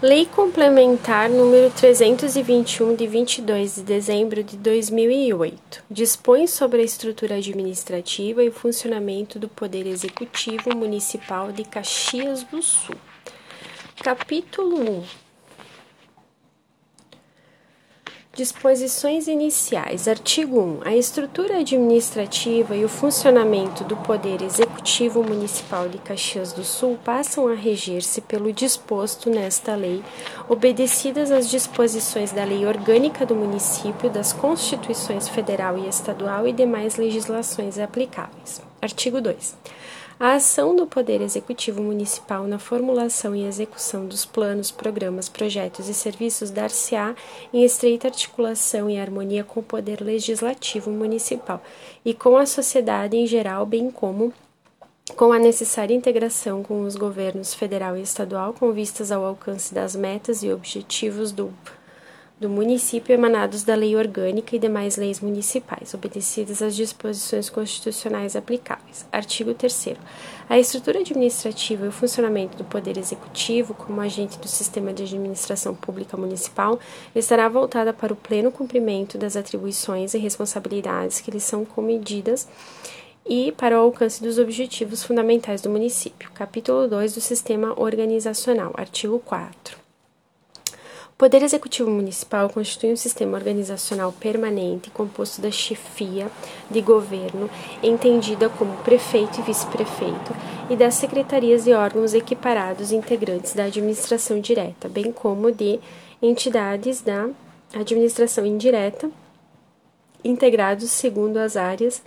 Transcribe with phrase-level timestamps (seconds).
[0.00, 8.44] Lei Complementar número 321 de 22 de dezembro de 2008 dispõe sobre a estrutura administrativa
[8.44, 12.94] e funcionamento do Poder Executivo Municipal de Caxias do Sul.
[14.00, 15.27] Capítulo 1
[18.38, 20.06] Disposições iniciais.
[20.06, 20.80] Artigo 1.
[20.84, 27.48] A estrutura administrativa e o funcionamento do Poder Executivo Municipal de Caxias do Sul passam
[27.48, 30.04] a reger-se pelo disposto nesta lei,
[30.48, 36.94] obedecidas às disposições da Lei Orgânica do Município, das Constituições Federal e Estadual e demais
[36.94, 38.62] legislações aplicáveis.
[38.80, 39.56] Artigo 2.
[40.20, 45.94] A ação do Poder Executivo Municipal na formulação e execução dos planos, programas, projetos e
[45.94, 47.14] serviços dar-se-á
[47.52, 51.62] em estreita articulação e harmonia com o Poder Legislativo Municipal
[52.04, 54.32] e com a sociedade em geral, bem como
[55.14, 59.94] com a necessária integração com os governos federal e estadual com vistas ao alcance das
[59.94, 61.54] metas e objetivos do
[62.40, 69.06] do município emanados da lei orgânica e demais leis municipais, obedecidas às disposições constitucionais aplicáveis.
[69.10, 69.94] Artigo 3
[70.48, 75.74] A estrutura administrativa e o funcionamento do Poder Executivo, como agente do sistema de administração
[75.74, 76.78] pública municipal,
[77.12, 82.46] estará voltada para o pleno cumprimento das atribuições e responsabilidades que lhes são comedidas
[83.26, 86.30] e para o alcance dos objetivos fundamentais do município.
[86.32, 88.72] Capítulo 2 do Sistema Organizacional.
[88.76, 89.87] Artigo 4 o
[91.18, 96.30] Poder Executivo Municipal constitui um sistema organizacional permanente composto da chefia
[96.70, 97.50] de governo,
[97.82, 100.32] entendida como prefeito e vice-prefeito,
[100.70, 105.80] e das secretarias e órgãos equiparados integrantes da administração direta, bem como de
[106.22, 107.28] entidades da
[107.74, 109.10] administração indireta,
[110.22, 112.00] integrados segundo as áreas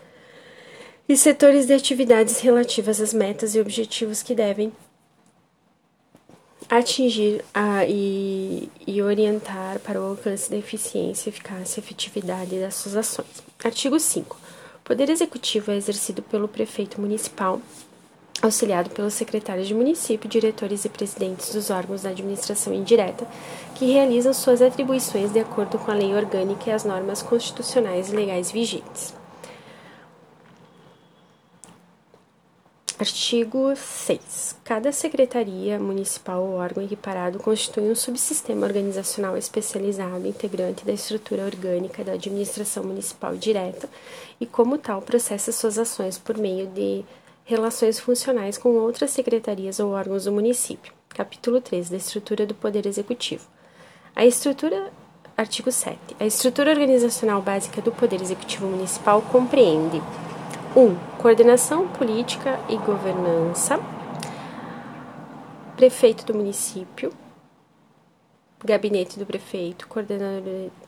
[1.10, 4.72] e setores de atividades relativas às metas e objetivos que devem
[6.72, 12.96] atingir a, e, e orientar para o alcance da eficiência, eficácia e efetividade das suas
[12.96, 13.44] ações.
[13.62, 14.38] Artigo 5.
[14.78, 17.62] O Poder Executivo é exercido pelo prefeito municipal,
[18.42, 23.28] auxiliado pelos secretários de município, diretores e presidentes dos órgãos da administração indireta,
[23.76, 28.16] que realizam suas atribuições de acordo com a lei orgânica e as normas constitucionais e
[28.16, 29.21] legais vigentes.
[33.02, 34.58] Artigo 6.
[34.64, 42.04] Cada secretaria municipal ou órgão equiparado constitui um subsistema organizacional especializado integrante da estrutura orgânica
[42.04, 43.90] da administração municipal direta
[44.40, 47.04] e, como tal, processa suas ações por meio de
[47.44, 50.94] relações funcionais com outras secretarias ou órgãos do município.
[51.10, 53.48] Capítulo 3 da estrutura do Poder Executivo.
[54.16, 54.92] A estrutura
[55.36, 55.98] Artigo 7.
[56.20, 60.00] A estrutura organizacional básica do Poder Executivo Municipal compreende
[60.74, 60.96] 1.
[61.18, 63.78] Coordenação política e governança.
[65.76, 67.12] Prefeito do município.
[68.64, 69.86] Gabinete do prefeito,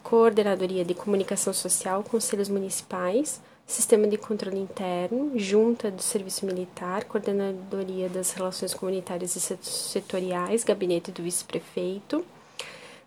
[0.01, 8.07] coordenadoria de comunicação social, conselhos municipais, sistema de controle interno, junta do serviço militar, coordenadoria
[8.07, 12.23] das relações comunitárias e setoriais, gabinete do vice-prefeito,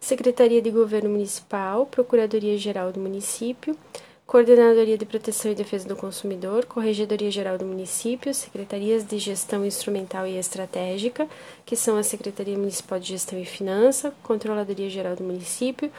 [0.00, 3.78] secretaria de governo municipal, procuradoria geral do município,
[4.26, 10.26] Coordenadoria de Proteção e Defesa do Consumidor, Corregedoria Geral do Município, Secretarias de Gestão Instrumental
[10.26, 11.28] e Estratégica,
[11.64, 15.92] que são a Secretaria Municipal de Gestão e Finança, Controladoria Geral do Município,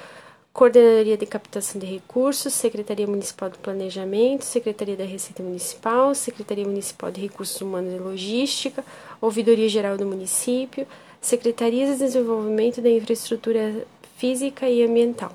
[0.52, 7.10] Coordenadoria de Captação de Recursos, Secretaria Municipal do Planejamento, Secretaria da Receita Municipal, Secretaria Municipal
[7.10, 8.84] de Recursos Humanos e Logística,
[9.22, 10.86] Ouvidoria Geral do Município,
[11.22, 15.32] Secretarias de Desenvolvimento da Infraestrutura Física e Ambiental.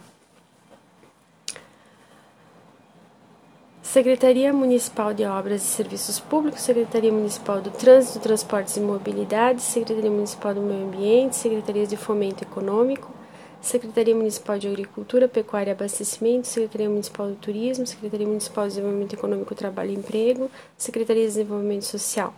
[3.93, 10.11] Secretaria Municipal de Obras e Serviços Públicos, Secretaria Municipal do Trânsito, Transportes e Mobilidade, Secretaria
[10.11, 13.13] Municipal do Meio Ambiente, Secretarias de Fomento Econômico,
[13.61, 19.13] Secretaria Municipal de Agricultura, Pecuária e Abastecimento, Secretaria Municipal do Turismo, Secretaria Municipal de Desenvolvimento
[19.13, 22.33] Econômico, Trabalho e Emprego, Secretaria de Desenvolvimento Social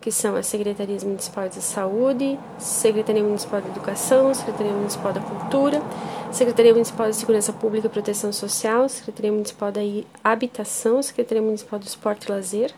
[0.00, 5.82] que são as Secretarias Municipais de Saúde, Secretaria Municipal de Educação, Secretaria Municipal da Cultura,
[6.30, 9.80] Secretaria Municipal de Segurança Pública e Proteção Social, Secretaria Municipal da
[10.22, 12.72] Habitação, Secretaria Municipal do Esporte e Lazer,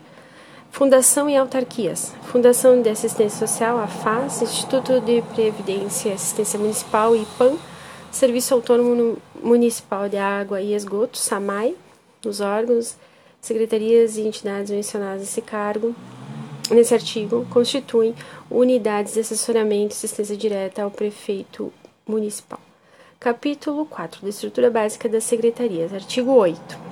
[0.71, 2.13] Fundação e autarquias.
[2.23, 7.57] Fundação de Assistência Social, a FAS, Instituto de Previdência e Assistência Municipal, IPAM,
[8.09, 11.75] Serviço Autônomo Municipal de Água e Esgoto, SAMAI,
[12.25, 12.95] os órgãos,
[13.41, 15.93] secretarias e entidades mencionadas nesse cargo,
[16.73, 18.15] nesse artigo constituem
[18.49, 21.71] unidades de assessoramento e assistência direta ao prefeito
[22.07, 22.59] municipal.
[23.19, 25.93] Capítulo 4 da estrutura básica das secretarias.
[25.93, 26.90] Artigo 8.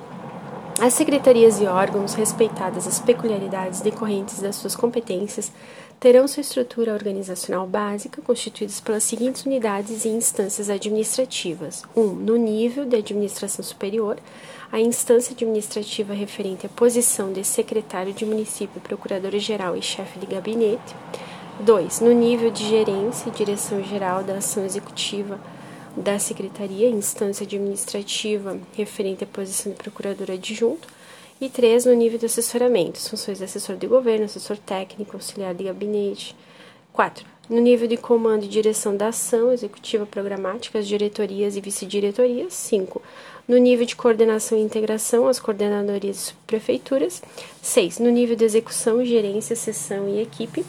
[0.80, 5.52] As secretarias e órgãos, respeitadas as peculiaridades decorrentes das suas competências,
[6.00, 12.00] terão sua estrutura organizacional básica constituídas pelas seguintes unidades e instâncias administrativas: 1.
[12.00, 14.16] Um, no nível de administração superior,
[14.72, 20.96] a instância administrativa referente à posição de secretário de município, procurador-geral e chefe de gabinete.
[21.60, 22.00] 2.
[22.00, 25.38] No nível de gerência e direção-geral da ação executiva
[25.96, 30.88] da secretaria, instância administrativa referente à posição de procurador adjunto.
[31.40, 35.64] E três, no nível de assessoramento, funções de assessor de governo, assessor técnico, auxiliar de
[35.64, 36.36] gabinete.
[36.92, 42.52] Quatro, no nível de comando e direção da ação executiva programática, as diretorias e vice-diretorias.
[42.52, 43.00] Cinco,
[43.48, 47.22] no nível de coordenação e integração, as coordenadorias e subprefeituras.
[47.62, 50.64] Seis, no nível de execução, gerência, sessão e equipe.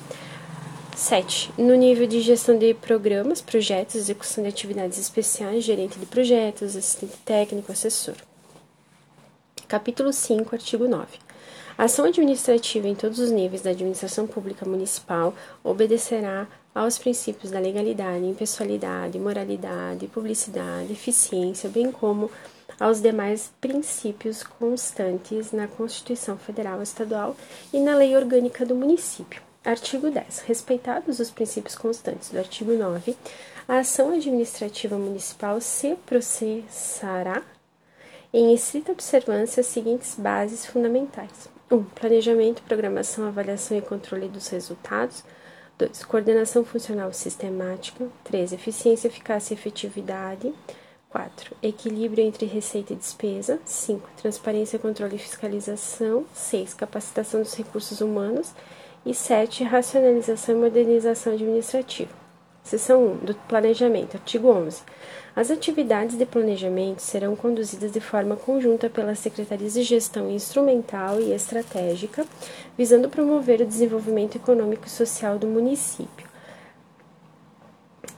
[1.01, 1.51] 7.
[1.57, 7.17] No nível de gestão de programas, projetos, execução de atividades especiais, gerente de projetos, assistente
[7.25, 8.13] técnico, assessor.
[9.67, 11.07] Capítulo 5, artigo 9.
[11.75, 15.33] A ação administrativa em todos os níveis da administração pública municipal
[15.63, 22.29] obedecerá aos princípios da legalidade, impessoalidade, moralidade, publicidade, eficiência, bem como
[22.79, 27.35] aos demais princípios constantes na Constituição Federal Estadual
[27.73, 29.50] e na Lei Orgânica do Município.
[29.63, 30.39] Artigo 10.
[30.39, 33.15] Respeitados os princípios constantes do artigo 9,
[33.67, 37.43] a ação administrativa municipal se processará
[38.33, 41.75] em estrita observância as seguintes bases fundamentais: 1.
[41.75, 45.23] Um, planejamento, programação, avaliação e controle dos resultados.
[45.77, 46.05] 2.
[46.05, 48.07] Coordenação funcional sistemática.
[48.23, 48.53] 3.
[48.53, 50.51] Eficiência, eficácia e efetividade.
[51.11, 51.55] 4.
[51.61, 53.59] Equilíbrio entre receita e despesa.
[53.63, 54.09] 5.
[54.17, 56.25] Transparência, controle e fiscalização.
[56.33, 56.73] 6.
[56.73, 58.53] Capacitação dos recursos humanos.
[59.03, 59.63] E 7.
[59.63, 62.11] Racionalização e modernização administrativa.
[62.61, 64.83] Seção 1 do Planejamento, artigo 11.
[65.35, 71.33] As atividades de planejamento serão conduzidas de forma conjunta pelas secretarias de gestão instrumental e
[71.33, 72.23] estratégica,
[72.77, 76.27] visando promover o desenvolvimento econômico e social do município,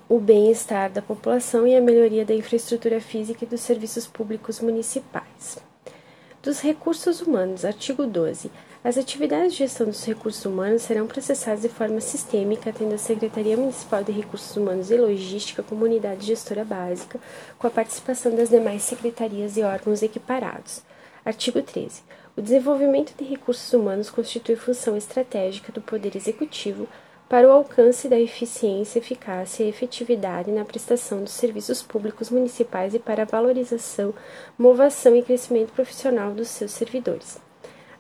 [0.10, 5.60] o bem-estar da população e a melhoria da infraestrutura física e dos serviços públicos municipais.
[6.42, 8.52] Dos recursos humanos, artigo 12.
[8.86, 13.56] As atividades de gestão dos recursos humanos serão processadas de forma sistêmica, tendo a Secretaria
[13.56, 17.18] Municipal de Recursos Humanos e Logística como unidade gestora básica,
[17.58, 20.82] com a participação das demais secretarias e órgãos equiparados.
[21.24, 22.02] Artigo 13.
[22.36, 26.86] O desenvolvimento de recursos humanos constitui função estratégica do Poder Executivo
[27.30, 33.00] para o alcance da eficiência, eficácia e efetividade na prestação dos serviços públicos municipais e
[33.00, 34.14] para a valorização,
[34.58, 37.43] movação e crescimento profissional dos seus servidores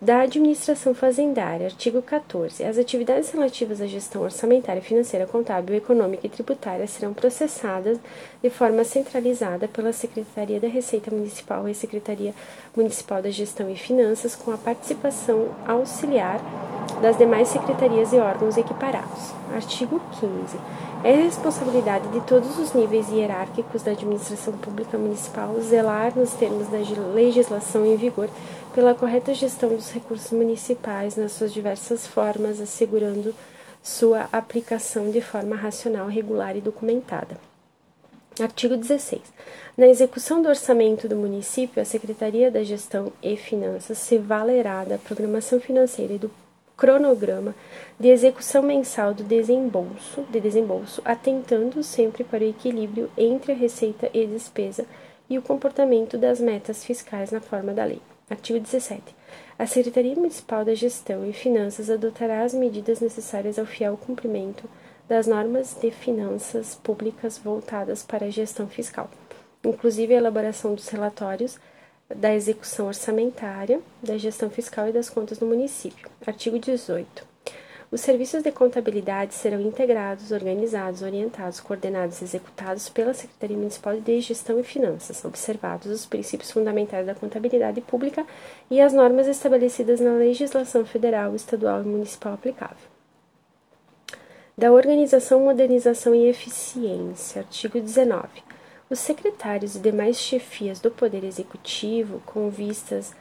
[0.04, 2.62] da Administração Fazendária, artigo 14.
[2.62, 7.98] As atividades relativas à gestão orçamentária, financeira, contábil, econômica e tributária serão processadas
[8.42, 12.34] de forma centralizada pela Secretaria da Receita Municipal e Secretaria
[12.76, 16.42] Municipal da Gestão e Finanças, com a participação auxiliar
[17.02, 19.34] das demais secretarias e órgãos equiparados.
[19.54, 20.58] Artigo 15.
[21.04, 26.78] É responsabilidade de todos os níveis hierárquicos da administração pública municipal zelar, nos termos da
[27.14, 28.30] legislação em vigor,
[28.74, 33.36] pela correta gestão dos recursos municipais nas suas diversas formas, assegurando
[33.82, 37.38] sua aplicação de forma racional, regular e documentada.
[38.40, 39.22] Artigo 16.
[39.78, 44.98] Na execução do orçamento do município, a Secretaria da Gestão e Finanças se valerá da
[44.98, 46.32] programação financeira e do
[46.76, 47.56] cronograma
[48.00, 54.10] de execução mensal do desembolso, de desembolso, atentando sempre para o equilíbrio entre a receita
[54.14, 54.86] e despesa
[55.30, 58.02] e o comportamento das metas fiscais na forma da lei.
[58.30, 59.16] Artigo 17.
[59.58, 64.68] A Secretaria Municipal da Gestão e Finanças adotará as medidas necessárias ao fiel cumprimento
[65.08, 69.10] das normas de finanças públicas voltadas para a gestão fiscal,
[69.64, 71.60] inclusive a elaboração dos relatórios
[72.16, 76.10] da execução orçamentária, da gestão fiscal e das contas do município.
[76.26, 77.34] Artigo 18.
[77.94, 84.20] Os serviços de contabilidade serão integrados, organizados, orientados, coordenados e executados pela Secretaria Municipal de
[84.20, 88.26] Gestão e Finanças, observados os princípios fundamentais da contabilidade pública
[88.72, 92.94] e as normas estabelecidas na legislação federal, estadual e municipal aplicável.
[94.58, 97.42] Da organização, modernização e eficiência.
[97.44, 98.53] Artigo 19.
[98.94, 103.12] Os secretários e demais chefias do Poder Executivo, com vistas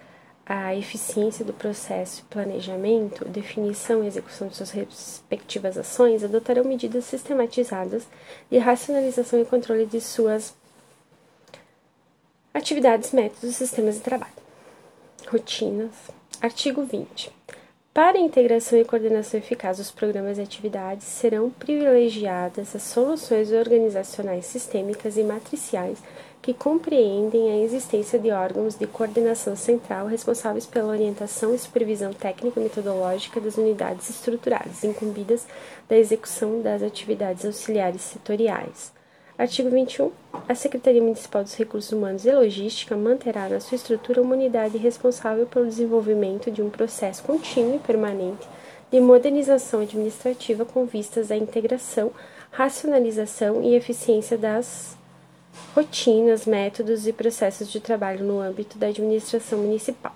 [0.45, 7.07] a eficiência do processo de planejamento, definição e execução de suas respectivas ações, adotarão medidas
[7.07, 8.07] sistematizadas
[8.51, 10.55] de racionalização e controle de suas
[12.53, 14.31] atividades, métodos, sistemas de trabalho.
[15.27, 15.95] Rotinas.
[16.43, 17.33] Artigo 20.
[17.95, 25.19] Para integração e coordenação eficaz dos programas e atividades, serão privilegiadas as soluções organizacionais sistêmicas
[25.19, 25.99] e matriciais
[26.41, 32.59] que compreendem a existência de órgãos de coordenação central responsáveis pela orientação e supervisão técnica
[32.59, 35.47] e metodológica das unidades estruturadas incumbidas
[35.87, 39.02] da execução das atividades auxiliares setoriais.
[39.39, 40.11] Artigo 21.
[40.47, 45.47] A Secretaria Municipal dos Recursos Humanos e Logística manterá na sua estrutura uma unidade responsável
[45.47, 48.47] pelo desenvolvimento de um processo contínuo e permanente
[48.91, 52.13] de modernização administrativa com vistas à integração,
[52.51, 54.99] racionalização e eficiência das
[55.75, 60.13] rotinas, métodos e processos de trabalho no âmbito da administração municipal.